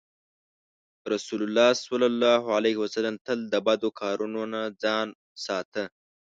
رسول 1.13 1.41
الله 1.47 1.69
ﷺ 1.85 3.15
تل 3.25 3.39
د 3.53 3.55
بدو 3.67 3.89
کارونو 4.01 4.41
نه 4.53 4.61
ځان 4.83 5.07
ساته. 5.45 5.83